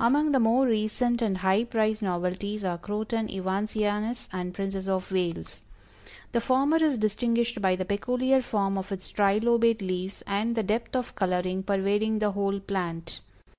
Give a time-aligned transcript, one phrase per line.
[0.00, 5.62] Among the more recent and high priced novelties are Croton Evansianus and Princess of Wales.
[6.32, 10.96] The former is "distinguished by the peculiar form of its trilobate leaves and the depth
[10.96, 13.20] of coloring pervading the whole plant.